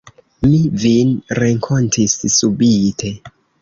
[0.45, 3.17] Mi vin renkontis subite.